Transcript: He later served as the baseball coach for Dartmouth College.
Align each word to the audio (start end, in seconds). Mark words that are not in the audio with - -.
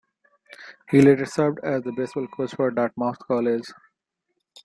He 0.89 0.99
later 0.99 1.27
served 1.27 1.59
as 1.63 1.83
the 1.83 1.91
baseball 1.91 2.25
coach 2.25 2.55
for 2.55 2.71
Dartmouth 2.71 3.19
College. 3.19 3.71